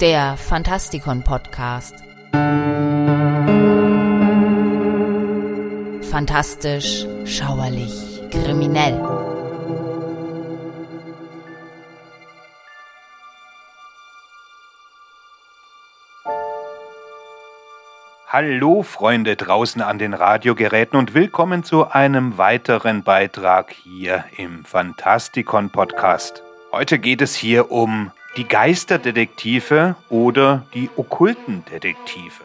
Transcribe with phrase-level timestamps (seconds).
[0.00, 1.94] der Fantastikon Podcast.
[6.10, 9.00] Fantastisch, schauerlich, kriminell.
[18.26, 25.70] Hallo Freunde draußen an den Radiogeräten und willkommen zu einem weiteren Beitrag hier im Fantastikon
[25.70, 26.42] Podcast.
[26.72, 32.42] Heute geht es hier um die Geisterdetektive oder die okkulten Detektive.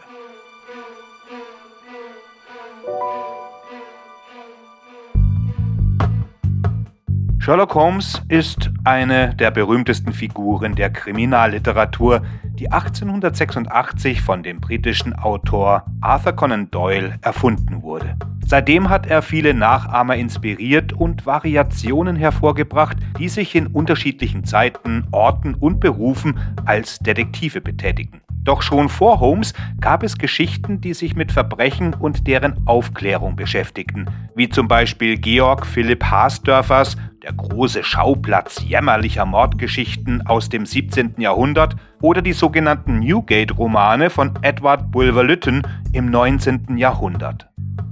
[7.39, 15.85] Sherlock Holmes ist eine der berühmtesten Figuren der Kriminalliteratur, die 1886 von dem britischen Autor
[16.01, 18.15] Arthur Conan Doyle erfunden wurde.
[18.49, 25.53] Seitdem hat er viele Nachahmer inspiriert und Variationen hervorgebracht, die sich in unterschiedlichen Zeiten, Orten
[25.53, 28.21] und Berufen als Detektive betätigen.
[28.41, 34.07] Doch schon vor Holmes gab es Geschichten, die sich mit Verbrechen und deren Aufklärung beschäftigten,
[34.33, 41.15] wie zum Beispiel Georg Philipp Haasdörfers Der große Schauplatz jämmerlicher Mordgeschichten aus dem 17.
[41.19, 46.77] Jahrhundert oder die sogenannten Newgate-Romane von Edward Bulwer-Lytton im 19.
[46.77, 47.48] Jahrhundert.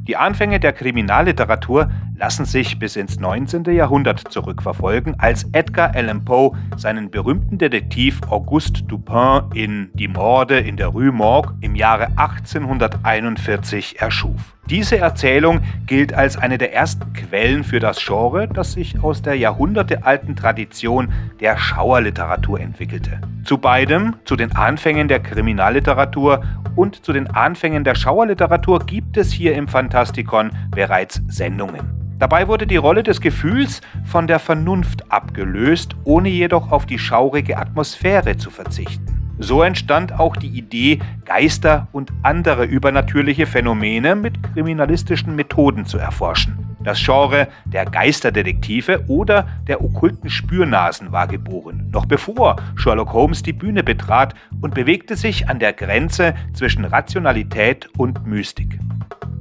[0.08, 3.66] Die Anfänge der Kriminalliteratur lassen sich bis ins 19.
[3.66, 10.78] Jahrhundert zurückverfolgen, als Edgar Allan Poe seinen berühmten Detektiv Auguste Dupin in Die Morde in
[10.78, 14.56] der Rue Morgue im Jahre 1841 erschuf.
[14.70, 19.36] Diese Erzählung gilt als eine der ersten Quellen für das Genre, das sich aus der
[19.36, 23.22] jahrhundertealten Tradition der Schauerliteratur entwickelte.
[23.46, 26.44] Zu beidem, zu den Anfängen der Kriminalliteratur
[26.76, 32.07] und zu den Anfängen der Schauerliteratur gibt es hier im Fantastikon bereits Sendungen.
[32.20, 37.58] Dabei wurde die Rolle des Gefühls von der Vernunft abgelöst, ohne jedoch auf die schaurige
[37.58, 39.36] Atmosphäre zu verzichten.
[39.40, 46.58] So entstand auch die Idee, Geister und andere übernatürliche Phänomene mit kriminalistischen Methoden zu erforschen.
[46.84, 53.54] Das Genre der Geisterdetektive oder der okkulten Spürnasen war geboren, noch bevor Sherlock Holmes die
[53.54, 58.80] Bühne betrat und bewegte sich an der Grenze zwischen Rationalität und Mystik.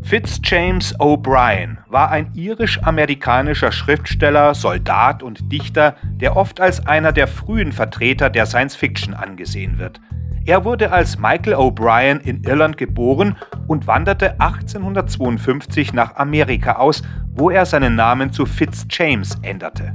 [0.06, 7.72] Fitzjames O'Brien war ein irisch-amerikanischer Schriftsteller, Soldat und Dichter, der oft als einer der frühen
[7.72, 10.00] Vertreter der Science Fiction angesehen wird.
[10.44, 17.02] Er wurde als Michael O'Brien in Irland geboren und wanderte 1852 nach Amerika aus,
[17.34, 19.92] wo er seinen Namen zu Fitzjames änderte.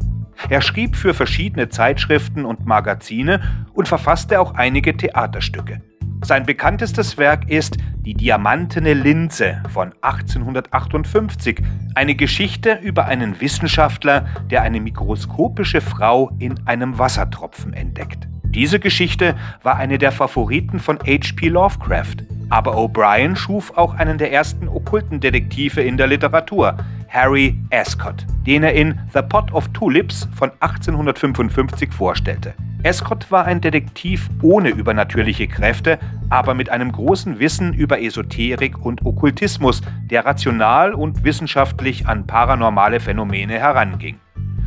[0.50, 3.40] Er schrieb für verschiedene Zeitschriften und Magazine
[3.72, 5.80] und verfasste auch einige Theaterstücke.
[6.24, 11.62] Sein bekanntestes Werk ist Die diamantene Linse von 1858,
[11.96, 18.28] eine Geschichte über einen Wissenschaftler, der eine mikroskopische Frau in einem Wassertropfen entdeckt.
[18.44, 21.48] Diese Geschichte war eine der Favoriten von H.P.
[21.48, 22.18] Lovecraft,
[22.50, 26.78] aber O'Brien schuf auch einen der ersten okkulten Detektive in der Literatur,
[27.12, 32.54] Harry Ascot, den er in The Pot of Tulips von 1855 vorstellte.
[32.84, 39.06] Escott war ein Detektiv ohne übernatürliche Kräfte, aber mit einem großen Wissen über Esoterik und
[39.06, 44.18] Okkultismus, der rational und wissenschaftlich an paranormale Phänomene heranging.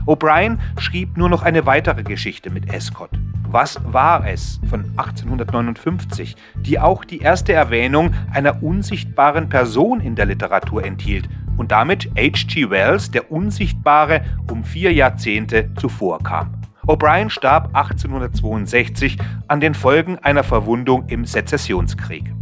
[0.07, 3.11] O'Brien schrieb nur noch eine weitere Geschichte mit Escott.
[3.49, 10.27] Was war es von 1859, die auch die erste Erwähnung einer unsichtbaren Person in der
[10.27, 12.71] Literatur enthielt und damit H.G.
[12.71, 16.55] Wells, der Unsichtbare, um vier Jahrzehnte zuvor kam.
[16.87, 19.17] O'Brien starb 1862
[19.49, 22.35] an den Folgen einer Verwundung im Sezessionskrieg.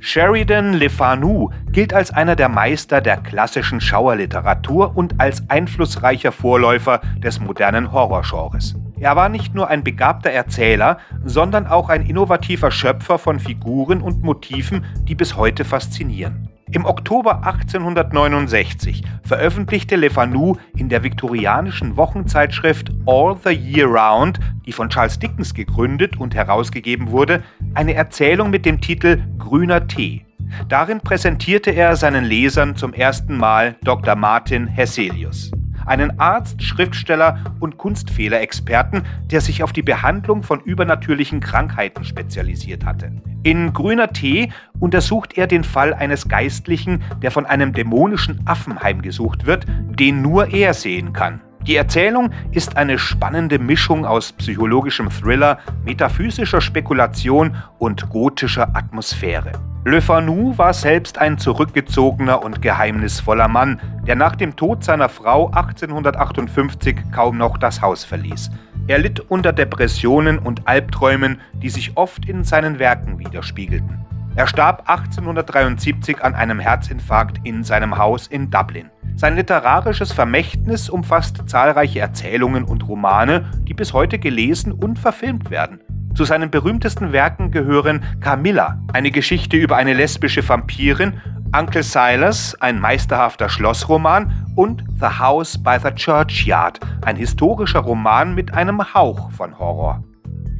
[0.00, 7.00] Sheridan Le Fanu gilt als einer der Meister der klassischen Schauerliteratur und als einflussreicher Vorläufer
[7.18, 8.74] des modernen Horrorgenres.
[8.98, 14.22] Er war nicht nur ein begabter Erzähler, sondern auch ein innovativer Schöpfer von Figuren und
[14.22, 16.51] Motiven, die bis heute faszinieren.
[16.74, 24.72] Im Oktober 1869 veröffentlichte Le Fanu in der viktorianischen Wochenzeitschrift All the Year Round, die
[24.72, 27.42] von Charles Dickens gegründet und herausgegeben wurde,
[27.74, 30.24] eine Erzählung mit dem Titel Grüner Tee.
[30.70, 34.16] Darin präsentierte er seinen Lesern zum ersten Mal Dr.
[34.16, 35.50] Martin Hesselius
[35.86, 43.12] einen Arzt, Schriftsteller und Kunstfehlerexperten, der sich auf die Behandlung von übernatürlichen Krankheiten spezialisiert hatte.
[43.42, 49.46] In Grüner Tee untersucht er den Fall eines Geistlichen, der von einem dämonischen Affen heimgesucht
[49.46, 51.40] wird, den nur er sehen kann.
[51.66, 59.52] Die Erzählung ist eine spannende Mischung aus psychologischem Thriller, metaphysischer Spekulation und gotischer Atmosphäre.
[59.84, 65.46] Le Fanu war selbst ein zurückgezogener und geheimnisvoller Mann, der nach dem Tod seiner Frau
[65.52, 68.50] 1858 kaum noch das Haus verließ.
[68.88, 74.04] Er litt unter Depressionen und Albträumen, die sich oft in seinen Werken widerspiegelten.
[74.34, 78.90] Er starb 1873 an einem Herzinfarkt in seinem Haus in Dublin.
[79.14, 85.80] Sein literarisches Vermächtnis umfasst zahlreiche Erzählungen und Romane, die bis heute gelesen und verfilmt werden.
[86.14, 91.20] Zu seinen berühmtesten Werken gehören Camilla, eine Geschichte über eine lesbische Vampirin,
[91.54, 98.54] Uncle Silas, ein meisterhafter Schlossroman und The House by the Churchyard, ein historischer Roman mit
[98.54, 100.02] einem Hauch von Horror.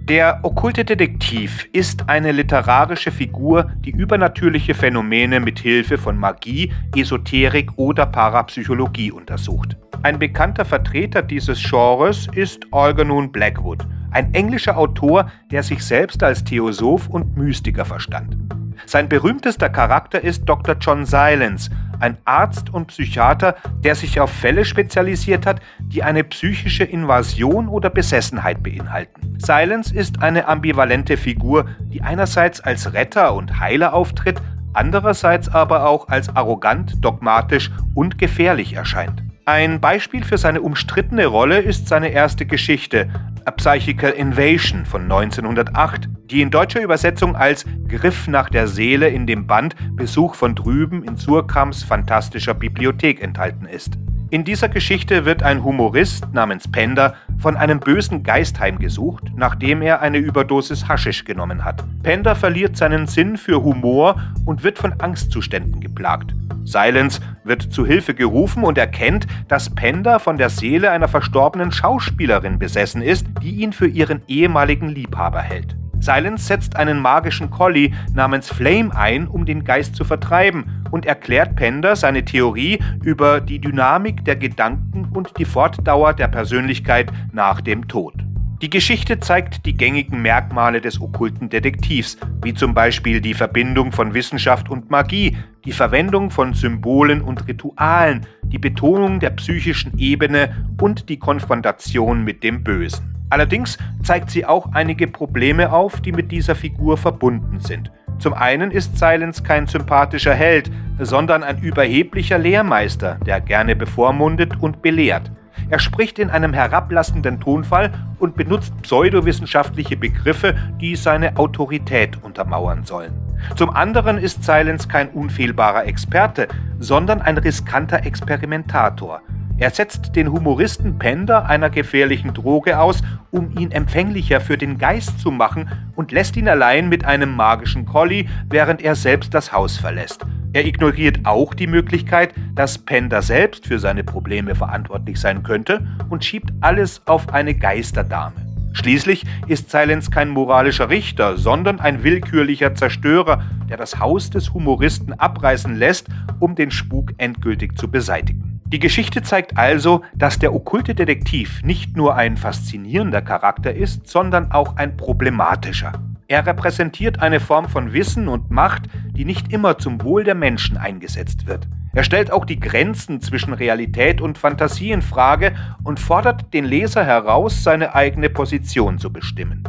[0.09, 7.71] Der okkulte Detektiv ist eine literarische Figur, die übernatürliche Phänomene mit Hilfe von Magie, Esoterik
[7.77, 9.77] oder Parapsychologie untersucht.
[10.03, 16.43] Ein bekannter Vertreter dieses Genres ist Algernon Blackwood, ein englischer Autor, der sich selbst als
[16.43, 18.37] Theosoph und Mystiker verstand.
[18.87, 20.77] Sein berühmtester Charakter ist Dr.
[20.81, 21.71] John Silence,
[22.01, 23.55] ein Arzt und Psychiater,
[23.85, 29.39] der sich auf Fälle spezialisiert hat, die eine psychische Invasion oder Besessenheit beinhalten.
[29.39, 34.43] Silence ist eine ambivalente Figur, die einerseits als Retter und Heiler auftritt,
[34.73, 39.23] andererseits aber auch als arrogant, dogmatisch und gefährlich erscheint.
[39.45, 43.09] Ein Beispiel für seine umstrittene Rolle ist seine erste Geschichte,
[43.45, 49.27] A Psychical Invasion von 1908, die in deutscher Übersetzung als Griff nach der Seele in
[49.27, 53.99] dem Band Besuch von drüben in Surkams fantastischer Bibliothek enthalten ist.
[54.33, 60.01] In dieser Geschichte wird ein Humorist namens Pender von einem bösen Geist heimgesucht, nachdem er
[60.01, 61.85] eine Überdosis Haschisch genommen hat.
[62.03, 66.35] Pender verliert seinen Sinn für Humor und wird von Angstzuständen geplagt.
[66.65, 72.59] Silence wird zu Hilfe gerufen und erkennt, dass Pender von der Seele einer verstorbenen Schauspielerin
[72.59, 75.77] besessen ist, die ihn für ihren ehemaligen Liebhaber hält.
[76.01, 81.57] Silence setzt einen magischen Collie namens Flame ein, um den Geist zu vertreiben und erklärt
[81.57, 87.89] Pender seine Theorie über die Dynamik der Gedanken und die Fortdauer der Persönlichkeit nach dem
[87.89, 88.15] Tod.
[88.61, 94.15] Die Geschichte zeigt die gängigen Merkmale des okkulten Detektivs, wie zum Beispiel die Verbindung von
[94.15, 101.09] Wissenschaft und Magie, die Verwendung von Symbolen und Ritualen, die Betonung der psychischen Ebene und
[101.09, 103.13] die Konfrontation mit dem Bösen.
[103.31, 107.91] Allerdings zeigt sie auch einige Probleme auf, die mit dieser Figur verbunden sind.
[108.19, 114.83] Zum einen ist Silence kein sympathischer Held, sondern ein überheblicher Lehrmeister, der gerne bevormundet und
[114.83, 115.31] belehrt.
[115.71, 123.13] Er spricht in einem herablassenden Tonfall und benutzt pseudowissenschaftliche Begriffe, die seine Autorität untermauern sollen.
[123.57, 126.49] Zum anderen ist Silence kein unfehlbarer Experte,
[126.79, 129.23] sondern ein riskanter Experimentator.
[129.63, 133.01] Er setzt den Humoristen Pender einer gefährlichen Droge aus,
[133.31, 137.87] um ihn empfänglicher für den Geist zu machen und lässt ihn allein mit einem magischen
[137.87, 140.27] Collie, während er selbst das Haus verlässt.
[140.53, 146.25] Er ignoriert auch die Möglichkeit, dass Pender selbst für seine Probleme verantwortlich sein könnte und
[146.25, 148.35] schiebt alles auf eine Geisterdame.
[148.73, 155.13] Schließlich ist Silence kein moralischer Richter, sondern ein willkürlicher Zerstörer, der das Haus des Humoristen
[155.13, 156.09] abreißen lässt,
[156.41, 158.52] um den Spuk endgültig zu beseitigen.
[158.73, 164.51] Die Geschichte zeigt also, dass der okkulte Detektiv nicht nur ein faszinierender Charakter ist, sondern
[164.51, 165.93] auch ein problematischer.
[166.27, 168.85] Er repräsentiert eine Form von Wissen und Macht,
[169.15, 171.69] die nicht immer zum Wohl der Menschen eingesetzt wird.
[171.93, 175.53] Er stellt auch die Grenzen zwischen Realität und Fantasie in Frage
[175.85, 179.65] und fordert den Leser heraus, seine eigene Position zu bestimmen.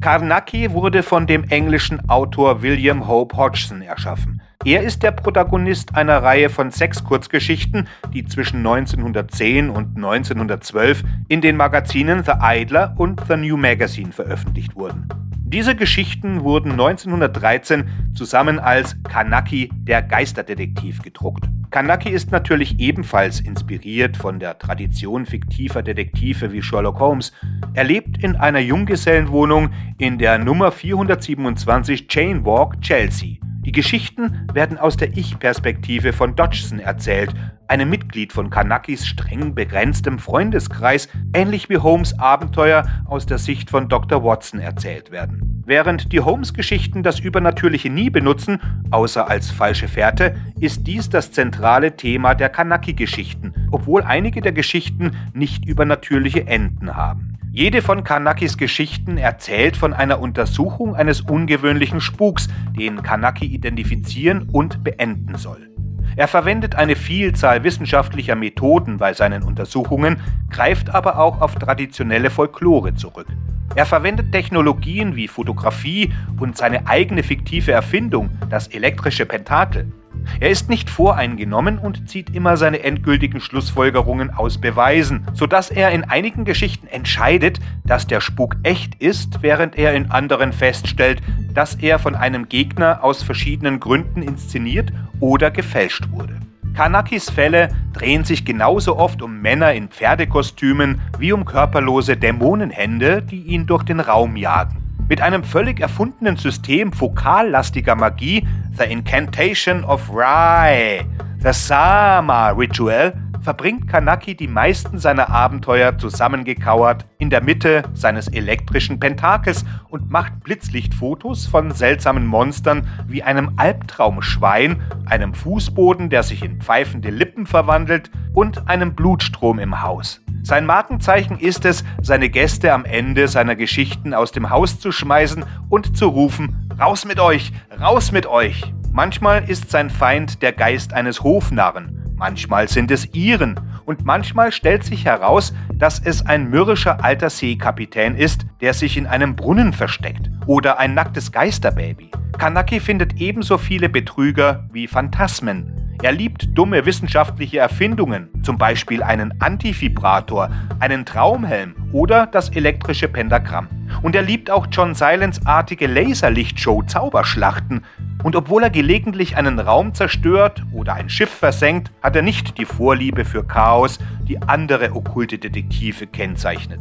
[0.00, 4.40] Karnacki wurde von dem englischen Autor William Hope Hodgson erschaffen.
[4.66, 11.42] Er ist der Protagonist einer Reihe von sechs Kurzgeschichten, die zwischen 1910 und 1912 in
[11.42, 15.06] den Magazinen The Idler und The New Magazine veröffentlicht wurden.
[15.36, 21.44] Diese Geschichten wurden 1913 zusammen als Kanaki, der Geisterdetektiv, gedruckt.
[21.70, 27.32] Kanaki ist natürlich ebenfalls inspiriert von der Tradition fiktiver Detektive wie Sherlock Holmes.
[27.74, 33.36] Er lebt in einer Junggesellenwohnung in der Nummer 427 Chain Walk, Chelsea.
[33.64, 37.34] Die Geschichten werden aus der Ich-Perspektive von Dodgson erzählt,
[37.66, 43.88] einem Mitglied von Kanakis streng begrenztem Freundeskreis, ähnlich wie Holmes Abenteuer aus der Sicht von
[43.88, 44.22] Dr.
[44.22, 45.62] Watson erzählt werden.
[45.66, 51.96] Während die Holmes-Geschichten das Übernatürliche nie benutzen, außer als falsche Fährte, ist dies das zentrale
[51.96, 57.38] Thema der Kanaki-Geschichten, obwohl einige der Geschichten nicht übernatürliche Enden haben.
[57.56, 64.82] Jede von Kanakis Geschichten erzählt von einer Untersuchung eines ungewöhnlichen Spuks, den Kanaki identifizieren und
[64.82, 65.70] beenden soll.
[66.16, 70.20] Er verwendet eine Vielzahl wissenschaftlicher Methoden bei seinen Untersuchungen,
[70.50, 73.28] greift aber auch auf traditionelle Folklore zurück.
[73.76, 79.92] Er verwendet Technologien wie Fotografie und seine eigene fiktive Erfindung, das elektrische Pentakel.
[80.40, 86.04] Er ist nicht voreingenommen und zieht immer seine endgültigen Schlussfolgerungen aus Beweisen, sodass er in
[86.04, 91.20] einigen Geschichten entscheidet, dass der Spuk echt ist, während er in anderen feststellt,
[91.52, 96.40] dass er von einem Gegner aus verschiedenen Gründen inszeniert oder gefälscht wurde.
[96.74, 103.42] Kanakis Fälle drehen sich genauso oft um Männer in Pferdekostümen wie um körperlose Dämonenhände, die
[103.42, 104.83] ihn durch den Raum jagen.
[105.06, 108.46] Mit einem völlig erfundenen System fokallastiger Magie,
[108.78, 111.04] The Incantation of Rai,
[111.42, 113.12] The Sama Ritual,
[113.44, 120.40] verbringt Kanaki die meisten seiner Abenteuer zusammengekauert in der Mitte seines elektrischen Pentakels und macht
[120.42, 128.10] Blitzlichtfotos von seltsamen Monstern wie einem Albtraumschwein, einem Fußboden, der sich in pfeifende Lippen verwandelt
[128.32, 130.22] und einem Blutstrom im Haus.
[130.42, 135.44] Sein Markenzeichen ist es, seine Gäste am Ende seiner Geschichten aus dem Haus zu schmeißen
[135.68, 138.72] und zu rufen, Raus mit euch, raus mit euch.
[138.90, 144.82] Manchmal ist sein Feind der Geist eines Hofnarren, manchmal sind es Iren und manchmal stellt
[144.82, 150.30] sich heraus, dass es ein mürrischer alter Seekapitän ist, der sich in einem Brunnen versteckt
[150.46, 152.10] oder ein nacktes Geisterbaby.
[152.38, 155.83] Kanaki findet ebenso viele Betrüger wie Phantasmen.
[156.02, 163.68] Er liebt dumme wissenschaftliche Erfindungen, zum Beispiel einen Antifibrator, einen Traumhelm oder das elektrische Pentagramm.
[164.02, 167.84] Und er liebt auch John Silence artige Laserlichtshow-Zauberschlachten,
[168.22, 172.64] und obwohl er gelegentlich einen Raum zerstört oder ein Schiff versenkt, hat er nicht die
[172.64, 176.80] Vorliebe für Chaos, die andere okkulte Detektive kennzeichnet.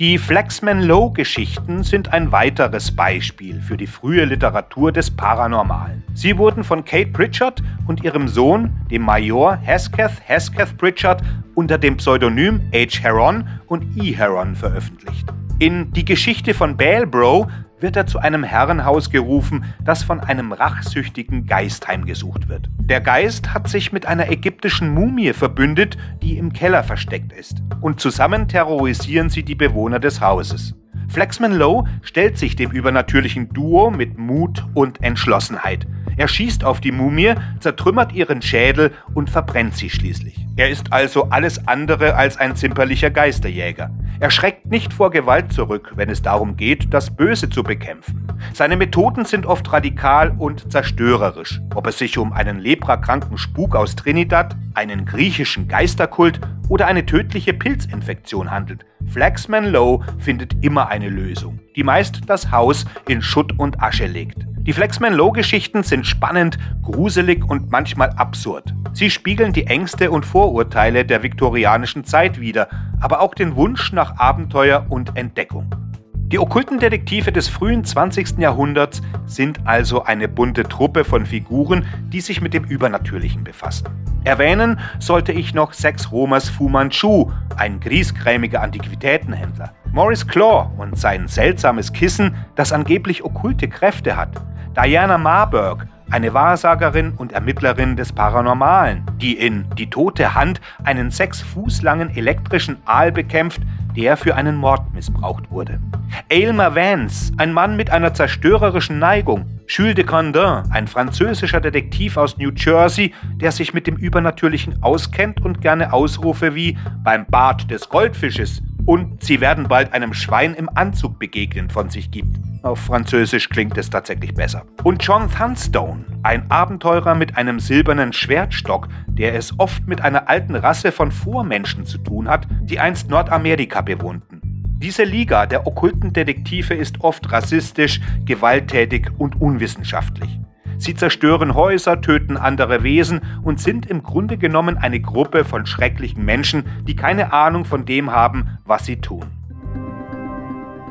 [0.00, 6.02] Die Flaxman Low-Geschichten sind ein weiteres Beispiel für die frühe Literatur des Paranormalen.
[6.14, 11.22] Sie wurden von Kate Pritchard und ihrem Sohn, dem Major Hesketh Hesketh Pritchard,
[11.54, 13.02] unter dem Pseudonym H.
[13.02, 14.10] Heron und E.
[14.10, 15.32] Heron veröffentlicht.
[15.60, 17.46] In Die Geschichte von Balebro
[17.84, 22.70] wird er zu einem Herrenhaus gerufen, das von einem rachsüchtigen Geist heimgesucht wird.
[22.78, 27.58] Der Geist hat sich mit einer ägyptischen Mumie verbündet, die im Keller versteckt ist.
[27.82, 30.74] Und zusammen terrorisieren sie die Bewohner des Hauses.
[31.08, 35.86] Flexman Lowe stellt sich dem übernatürlichen Duo mit Mut und Entschlossenheit.
[36.16, 40.46] Er schießt auf die Mumie, zertrümmert ihren Schädel und verbrennt sie schließlich.
[40.56, 43.90] Er ist also alles andere als ein zimperlicher Geisterjäger.
[44.20, 48.28] Er schreckt nicht vor Gewalt zurück, wenn es darum geht, das Böse zu bekämpfen.
[48.52, 51.60] Seine Methoden sind oft radikal und zerstörerisch.
[51.74, 57.54] Ob es sich um einen leprakranken Spuk aus Trinidad, einen griechischen Geisterkult oder eine tödliche
[57.54, 58.84] Pilzinfektion handelt.
[59.06, 64.46] Flaxman Lowe findet immer eine Lösung, die meist das Haus in Schutt und Asche legt.
[64.66, 68.74] Die Flexman Low-Geschichten sind spannend, gruselig und manchmal absurd.
[68.94, 72.68] Sie spiegeln die Ängste und Vorurteile der viktorianischen Zeit wider,
[73.00, 75.83] aber auch den Wunsch nach Abenteuer und Entdeckung.
[76.28, 78.38] Die okkulten Detektive des frühen 20.
[78.38, 83.88] Jahrhunderts sind also eine bunte Truppe von Figuren, die sich mit dem Übernatürlichen befassen.
[84.24, 89.74] Erwähnen sollte ich noch Sex Romers Fu Manchu, ein griesgrämiger Antiquitätenhändler.
[89.92, 94.30] Maurice Claw und sein seltsames Kissen, das angeblich okkulte Kräfte hat.
[94.74, 101.42] Diana Marburg, eine Wahrsagerin und Ermittlerin des Paranormalen, die in Die tote Hand einen sechs
[101.42, 103.60] Fuß langen elektrischen Aal bekämpft,
[103.96, 105.80] der für einen Mord missbraucht wurde.
[106.28, 109.46] Aylmer Vance, ein Mann mit einer zerstörerischen Neigung.
[109.66, 115.40] Jules de Condin, ein französischer Detektiv aus New Jersey, der sich mit dem Übernatürlichen auskennt
[115.44, 120.68] und gerne Ausrufe wie beim Bart des Goldfisches und sie werden bald einem Schwein im
[120.74, 122.36] Anzug begegnen von sich gibt.
[122.64, 124.64] Auf Französisch klingt es tatsächlich besser.
[124.84, 130.54] Und John Thunstone, ein Abenteurer mit einem silbernen Schwertstock, der es oft mit einer alten
[130.54, 134.40] Rasse von Vormenschen zu tun hat, die einst Nordamerika bewohnten.
[134.78, 140.40] Diese Liga der okkulten Detektive ist oft rassistisch, gewalttätig und unwissenschaftlich.
[140.78, 146.24] Sie zerstören Häuser, töten andere Wesen und sind im Grunde genommen eine Gruppe von schrecklichen
[146.24, 149.43] Menschen, die keine Ahnung von dem haben, was sie tun.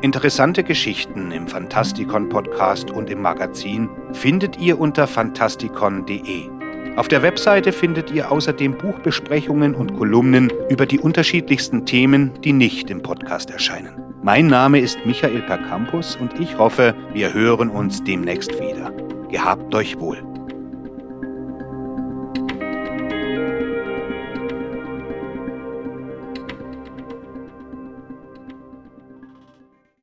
[0.04, 6.50] Interessante Geschichten im Fantastikon Podcast und im Magazin findet ihr unter fantastikon.de.
[6.96, 12.90] Auf der Webseite findet ihr außerdem Buchbesprechungen und Kolumnen über die unterschiedlichsten Themen, die nicht
[12.90, 13.94] im Podcast erscheinen.
[14.22, 18.92] Mein Name ist Michael Percampus und ich hoffe, wir hören uns demnächst wieder.
[19.30, 20.33] Gehabt euch wohl.